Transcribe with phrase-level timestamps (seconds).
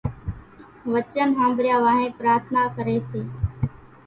[0.93, 3.21] وچن ۿنڀرايا وانھين پرارٿنا ڪري سي